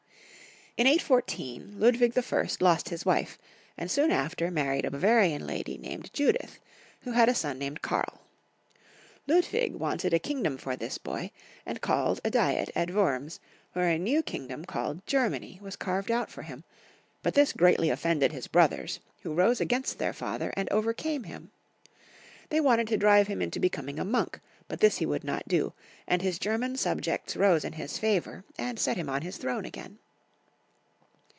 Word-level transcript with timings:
In 0.77 0.87
814, 0.87 1.79
Ludwig 1.81 2.17
I. 2.17 2.47
lost 2.61 2.89
his 2.89 3.05
wife, 3.05 3.37
and 3.77 3.91
soon 3.91 4.09
after 4.09 4.49
married 4.49 4.85
a 4.85 4.89
Bavarian 4.89 5.45
lady 5.45 5.77
named 5.77 6.11
Judith, 6.13 6.59
who 7.01 7.11
had 7.11 7.27
a 7.27 7.33
liOD 7.33 7.57
named 7.57 7.81
KarL 7.81 8.19
Ludwig 9.27 9.75
wanted 9.75 10.13
a 10.13 10.17
kingdom 10.17 10.55
for 10.57 10.71
Ludwig 10.71 10.91
ii, 10.91 10.97
the 10.97 10.99
Pious. 11.01 11.03
75 11.03 11.23
this 11.27 11.29
boy, 11.65 11.69
and 11.69 11.81
called 11.81 12.21
a 12.23 12.29
diet 12.31 12.69
at 12.73 12.87
Wurms, 12.87 13.39
where 13.73 13.89
a 13.89 13.99
new 13.99 14.23
kingdom 14.23 14.63
called 14.63 15.05
Germany 15.05 15.59
was 15.61 15.75
carved 15.75 16.09
out 16.09 16.31
for 16.31 16.43
him; 16.43 16.63
but 17.21 17.33
this 17.33 17.51
greatly 17.51 17.89
offended 17.89 18.31
his 18.31 18.47
brothers, 18.47 19.01
who 19.23 19.33
rose 19.33 19.59
against 19.59 19.99
their 19.99 20.13
father, 20.13 20.53
and 20.55 20.71
overcame 20.71 21.23
him. 21.23 21.51
They 22.49 22.61
wanted 22.61 22.87
to 22.87 22.97
diive 22.97 23.27
him 23.27 23.41
into 23.41 23.59
becoming 23.59 23.99
a 23.99 24.05
monk, 24.05 24.39
but 24.69 24.79
this 24.79 24.99
he 24.99 25.05
would 25.05 25.25
not 25.25 25.49
do, 25.49 25.73
and 26.07 26.21
his 26.21 26.39
German 26.39 26.77
subjects 26.77 27.35
rose 27.35 27.65
in 27.65 27.73
his 27.73 27.97
favour, 27.97 28.45
and 28.57 28.79
set 28.79 28.95
him 28.95 29.09
on 29.09 29.21
liis 29.21 29.35
throne 29.37 29.65
again. 29.65 29.99